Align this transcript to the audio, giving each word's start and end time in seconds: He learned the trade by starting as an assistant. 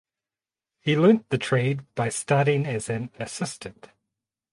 He 0.79 0.97
learned 0.97 1.25
the 1.29 1.37
trade 1.37 1.85
by 1.93 2.09
starting 2.09 2.65
as 2.65 2.89
an 2.89 3.11
assistant. 3.19 3.89